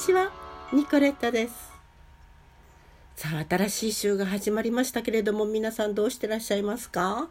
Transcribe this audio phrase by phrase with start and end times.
[0.00, 0.30] ちは。
[0.72, 1.54] ニコレットです。
[3.16, 7.28] さあ新しい週が始まりましたけれども皆さんどうしてらっしゃいますか？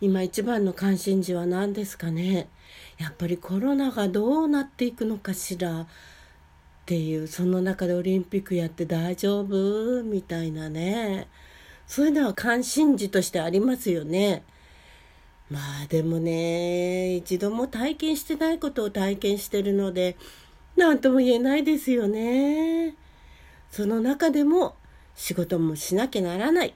[0.00, 2.48] 今一番の関心事は何ですかね？
[2.98, 5.86] やっぱりコロナがどうなっていくのかしらっ
[6.86, 10.04] ていうその中でオリンピックやって大丈夫？
[10.04, 11.26] みたいなね。
[11.88, 14.44] そういうのは関心事としてありますよね。
[15.50, 20.16] まあでもね一度も体験してないことを体験してるので
[20.76, 22.94] 何とも言えないですよね。
[23.70, 24.76] その中でも
[25.14, 26.74] 仕事もしなきゃならない。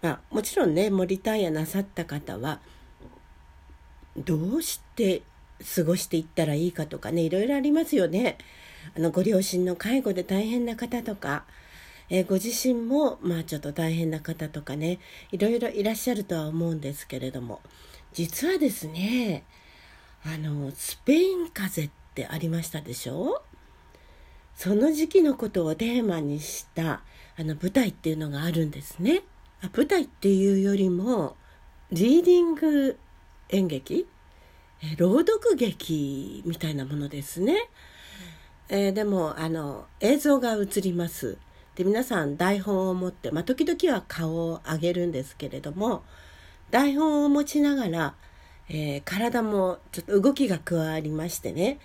[0.00, 2.60] まあ、もちろんね、もうリタイアなさった方は、
[4.16, 5.22] どうして
[5.76, 8.36] 過ごしていったらいいかとかね、いろいろありますよね。
[8.96, 11.44] あの、ご両親の介護で大変な方とか、
[12.10, 14.98] え、ご自身も、まあちょっと大変な方とかね、
[15.30, 17.60] いろいろいらっしゃるとは思うんですけれども、
[18.12, 19.44] 実はですね、
[20.24, 23.42] あの、スペイン風邪っってありましたでしょ？
[24.54, 27.00] その時期のことをテーマにした
[27.38, 29.22] あの舞台っていうのがあるんですね。
[29.62, 31.36] あ舞台っていうよりも
[31.90, 32.98] リーディング
[33.48, 34.06] 演劇？
[34.98, 37.70] 朗読劇みたいなものですね。
[38.68, 41.38] えー、でもあの映像が映ります。
[41.74, 46.02] で皆さん台本を持って、まあ、時々は顔を上げるんですけれども
[46.70, 48.14] 台本を持ちながら、
[48.68, 51.78] えー、体もちょっと動きが加わりましてね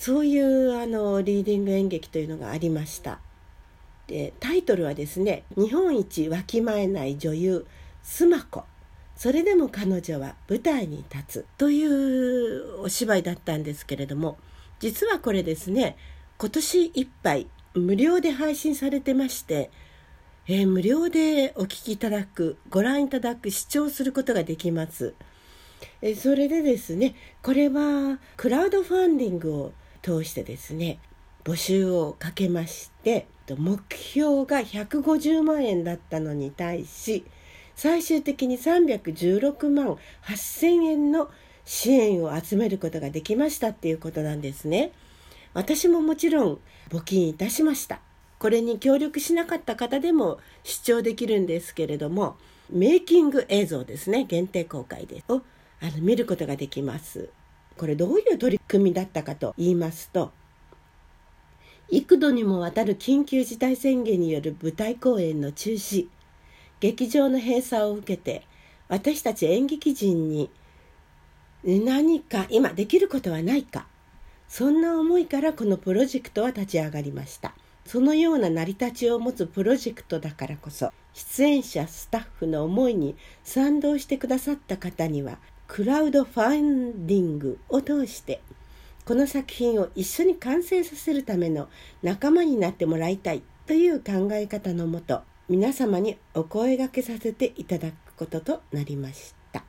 [0.00, 3.20] そういうあのリーディング演劇というのがありました。
[4.06, 7.66] でタイトルはですね「日本一わきまえない女優
[8.02, 8.64] スマコ
[9.14, 14.38] それでも彼女は舞台に立つ」というお芝居だったんですけれども
[14.80, 15.98] 実はこれですね
[16.38, 19.70] 今年いっぱい無料で配信されてまして、
[20.48, 25.12] えー、無料でお聴きいただくご覧いただく視聴することができます。
[26.02, 30.98] えそれでですねこれはクラウドファンディングを通してですね
[31.44, 37.24] 募集をかけまして目標が150万円だったのに対し
[37.74, 41.30] 最終的に316万8000円の
[41.64, 44.92] 支援を集めることができましたっていうことなんですね。
[45.54, 46.58] 私ももちろん
[46.90, 48.00] 募金いたしました。
[48.38, 52.36] これに協力しなかった方でも視聴できるんですけれども、
[52.70, 55.32] メイキング映像ですね、限定公開です。
[55.32, 55.42] を
[55.80, 57.30] あの見ることができます。
[57.80, 60.32] これどういう取り組みだったかと言いますと
[61.88, 66.08] 幾度にもわたる緊急事態宣言による舞台公演の中止
[66.80, 68.44] 劇場の閉鎖を受けて
[68.88, 70.50] 私たち演劇人に
[71.64, 73.86] 何か今できることはないか
[74.46, 77.54] そんな思いからこのプロジェクトは立ち上がりました。
[77.86, 85.38] そのような成り立ちを持つプロジェクトだからこそ出演者スタッフの思いに賛同してくださった方には
[85.72, 88.42] クラウドファンディングを通して
[89.04, 91.68] この作品を一緒に完成させるための
[92.02, 99.62] 仲間になってもらいたいという考え方のもと皆様にお声がけさせていただくこととなりました。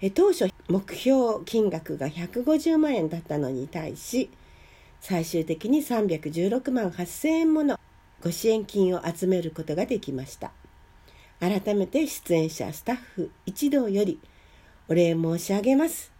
[0.00, 4.30] え当初目標金額が150万円だったのに対し
[5.00, 7.80] 最終的に316万8000円もの
[8.22, 10.52] ご支援金を集めることができました。
[11.40, 14.20] 改めて出演者スタッフ一同より
[14.88, 16.12] お礼申し上げます。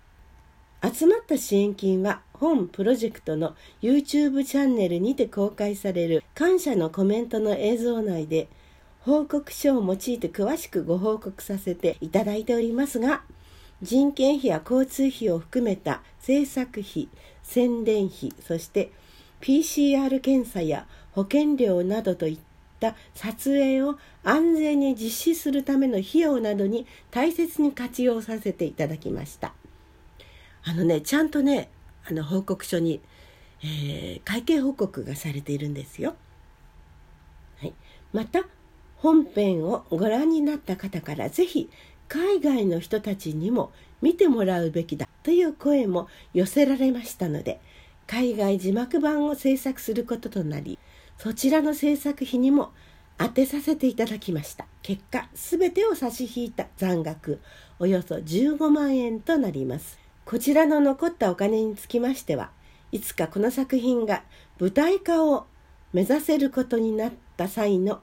[0.83, 8.49] 集まった支援金は本プロジェクトの YouTube チャンネルにて公開される感謝のコメントの映像内で
[9.03, 13.23] 報告書を用いて詳しくご報告させていただいておりますが
[13.81, 17.09] 人件費や交通費を含めた制作費
[17.45, 18.91] 宣伝費そして
[19.41, 22.52] PCR 検査や保険料などといった
[22.91, 29.55] った撮影を安全に実施するための費用などに大切に活用させていただきました。
[30.65, 31.71] あのねちゃんとね
[32.09, 33.01] あの報告書に、
[33.63, 36.15] えー、会計報告がされているんですよ、
[37.61, 37.75] はい、
[38.13, 38.45] また
[38.97, 41.69] 本編をご覧になった方から是非
[42.09, 47.61] 海外の人たちにも見てもらうべきだという声も寄せられましたので
[48.07, 50.79] 海外字幕版を制作することとなり
[51.19, 52.73] そちらの制作費にも
[53.19, 54.67] 当てさせていただきました。
[54.83, 57.41] 結果全てを差し引いた残額
[57.79, 59.99] およそ15万円となります。
[60.25, 62.51] こちらの残ったお金につきましては
[62.93, 64.23] いつかこの作品が
[64.61, 65.47] 舞台化を
[65.93, 68.01] 目指せることになった際の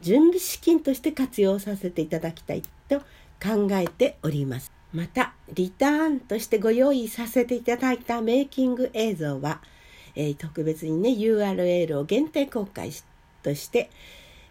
[0.00, 3.00] 準備資金として活用させていただきたいと
[3.40, 4.72] 考えております。
[4.92, 9.62] またリターンとしてご用意させていただいたメイキング映像は
[10.14, 12.90] えー、特別にね URL を限定公開
[13.42, 13.90] として、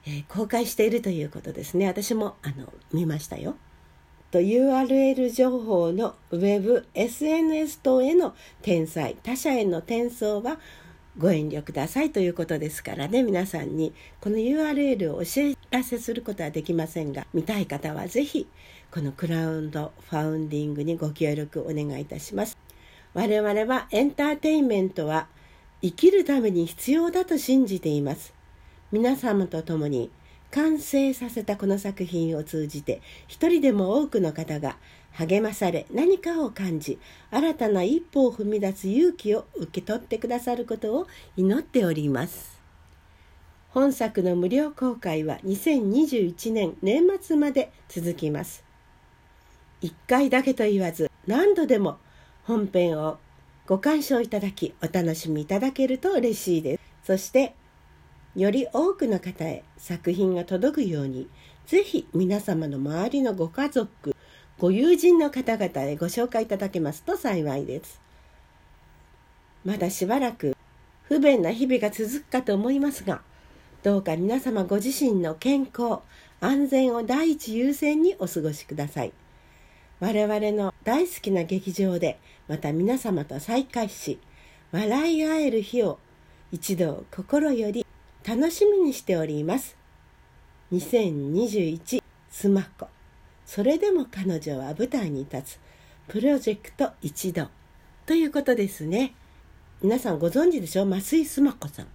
[0.06, 1.88] えー、公開しているということですね。
[1.88, 3.56] 私もあの見ましたよ。
[4.32, 10.58] と URL 情報の Web、SNS 等への転載他社への転送は
[11.18, 13.24] ご遠慮くださいということですからね。
[13.24, 18.48] 皆さんにこの URL をお知らせすることはできませんが見たい方は是非
[18.90, 22.58] このクラウンドファウンディングにご協力お願いいたします。
[23.14, 25.28] 我々はエンターテインメントは
[25.82, 28.34] 生きるために必要だと信じています。
[28.92, 30.12] 皆様と共に
[30.52, 34.78] 完成させたこの作品を通じて一人でも多くの方が
[35.14, 37.00] 励まされ何かを感じ
[37.32, 41.08] 新たな一歩を踏み出す勇気を受け取ってくださることを
[41.38, 42.62] 祈っております。
[43.70, 48.66] 本作の無料公開は2021年年末まで続きます。
[49.82, 51.98] 1回だけと言わず何度でも
[52.44, 53.18] 本編を
[53.68, 56.82] ご鑑賞いただきお楽しみいただけると嬉しいです。
[57.04, 57.54] そして
[58.36, 61.28] より多くの方へ作品が届くように
[61.68, 64.16] ぜひ皆様の周りのご家族
[64.58, 68.02] ご友人の方々へご紹介いただけますと幸いです。
[69.64, 70.56] まだしばらく
[71.04, 73.22] 不便な日々が続くかと思いますが
[73.84, 76.00] どうか皆様ご自身の健康
[76.40, 79.14] 安全を第一優先にお過ごしください。
[80.00, 84.20] 我々の大好きな劇場でまた皆様と再会し
[84.72, 86.00] 笑い合える日を
[86.52, 87.86] 一度心より
[88.28, 89.78] 楽しみにしております。
[90.72, 92.88] 2021スマコ
[93.46, 95.60] それでも彼女は舞台に立つ
[96.08, 97.48] プロジェクト一度
[98.06, 99.14] ということですね。
[99.82, 100.86] 皆さんご存知でしょ？
[100.86, 101.88] 増井スマ子さん。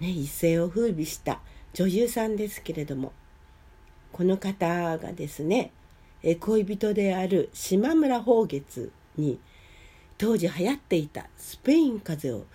[0.00, 1.40] ね、一世を風靡した
[1.72, 3.12] 女優さんですけれども
[4.12, 5.72] この方がですね
[6.40, 9.38] 恋人である島村宝月に
[10.18, 12.46] 当時流行っていたスペイン風邪を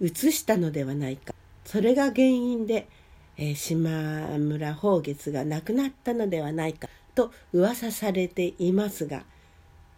[0.00, 1.34] うつしたのではないか。
[1.64, 2.88] それが原因で、
[3.36, 6.88] えー、島村宝月が亡くなったのではないか。
[7.14, 9.24] と噂されていますが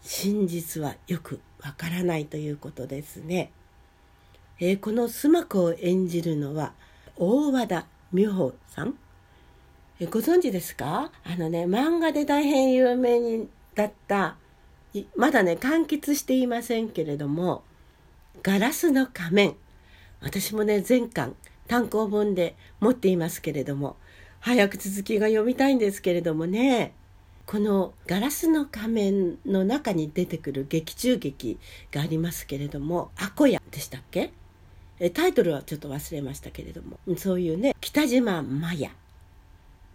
[0.02, 3.50] 真実はよくわからないということですね。
[4.60, 6.74] えー、この須磨子を演じるのは
[7.16, 8.94] 大和田美穂さん、
[9.98, 11.10] えー、ご存知ですか？
[11.24, 14.36] あのね漫画で大変有名にだった
[15.16, 17.62] まだね完結していませんけれども
[18.42, 19.56] 「ガラスの仮面」
[20.20, 21.34] 私もね前巻
[21.68, 23.96] 単行本で持っていますけれども
[24.40, 26.92] 早く続きが読みたいんですけれどもね
[27.46, 31.58] この「ガラスの仮面」の中に出てくる劇中劇
[31.92, 34.32] がありますけれども「アコヤ」でしたっけ？
[35.14, 38.90] タイトルはちょっと忘れましたけれどもそういうね北島麻也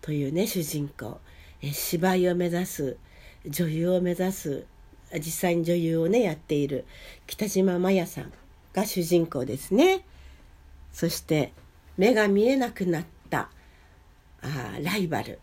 [0.01, 1.19] というね主人公。
[1.71, 2.97] 芝居を目指す
[3.45, 4.65] 女優を目指す
[5.19, 6.85] 実際に女優をねやっている
[7.27, 8.31] 北島麻也さん
[8.73, 10.05] が主人公ですね。
[10.91, 11.53] そして
[11.97, 13.49] 目が見えなくなった
[14.41, 15.39] あライバル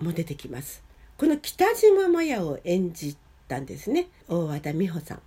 [0.00, 0.82] も出てきます。
[1.16, 3.16] この北島麻也を演じ
[3.48, 4.08] たんですね。
[4.28, 5.22] 大和田美穂さん。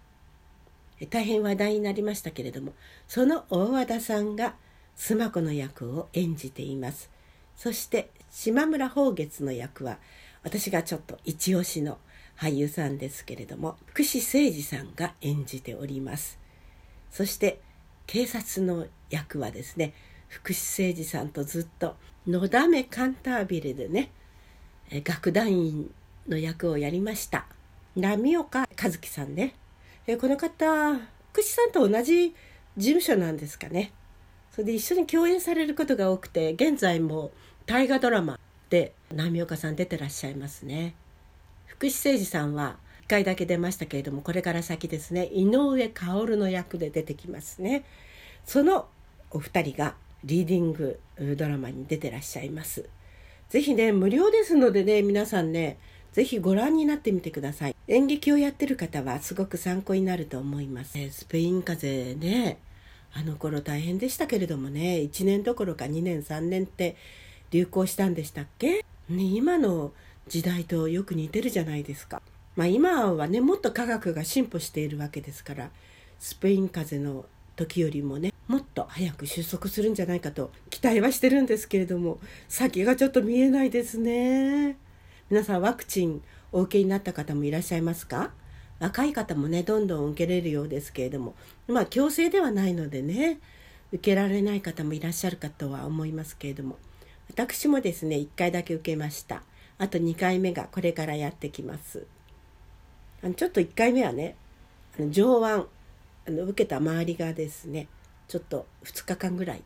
[1.10, 2.74] 大変話題になりましたけれども
[3.08, 4.56] その大和田さんが
[4.98, 7.10] 須磨子の役を演じています。
[7.56, 9.98] そして島村宝月の役は
[10.44, 11.98] 私がちょっと一押しの
[12.38, 16.40] 俳優さんですけれども福士誠二さんが演じております。
[17.12, 17.62] そして
[18.08, 19.94] 警察の役はですね
[20.28, 21.96] 福士誠二さんとずっと
[22.28, 24.12] 「のだめカンタービレ」でね
[25.06, 25.94] 楽団員
[26.28, 27.46] の役をやりました。
[27.96, 29.54] 波岡和樹さんね。
[30.20, 30.96] この方
[31.32, 32.36] 福士さんと同じ
[32.76, 33.92] 事務所なんですかね。
[34.52, 37.32] それで一緒に共演されることが多くて現在も
[37.66, 40.96] 大河ドラマで波岡さん出てらっしゃいますね。
[41.84, 47.84] 福士誠二さんは1回だけ出ましたけれどもこれから先ですね井上薫の役で出てきますね
[48.46, 48.88] その
[49.32, 51.02] お二人がリーディング
[51.36, 52.88] ドラマに出てらっしゃいます。
[53.50, 55.78] ぜひね、無料ですのでね、皆さんね、
[56.14, 57.76] ぜひご覧になってみてください。
[57.90, 60.94] 演劇をやってる方はすごく参考になると思います。
[61.12, 62.60] スペイン風邪ね、
[63.12, 66.96] あの頃大変でしたけれどもね、1年どころか2年3年って
[67.52, 69.92] 流行したんでしたっけ、ね、今の
[70.28, 72.22] 時代とよく似てるじゃないですか。
[72.56, 75.70] まあ今はね、もっと科学が進歩しているわけですから、
[76.20, 77.26] スペイン風邪の
[77.56, 84.78] 時よりもねもっと早く収束するんじゃないかと期待はしてるんですけれども先がちょっと見えないですね。
[85.30, 88.32] 皆さんワクチンお受けになった方もいらっしゃいますか？
[88.80, 91.36] 若い方もねどんどん受けれるようですけれども
[91.68, 93.40] まあ強制ではないのでね
[93.92, 96.78] 受けられない方もいらっしゃるかとは思いますけれども
[97.30, 99.44] 私もですね1回だけ受けました。
[99.78, 102.06] あと2回目がこれからやってきます。
[103.24, 104.36] あのちょっと1回目はね
[104.98, 105.66] あの上腕あ
[106.28, 107.88] の受けた周りがですね
[108.28, 109.64] ちょっと2日間ぐらい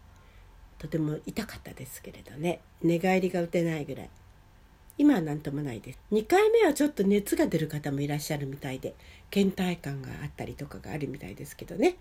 [0.78, 4.10] とても痛かったですけれどね寝返りが打てないぐらい。
[5.00, 6.00] 今は何ともないです。
[6.12, 8.96] 2回目はちょっと熱が出る方もいらっしゃるみたいで
[9.30, 11.98] 倦怠感があったりとかがあるみたいですけどね。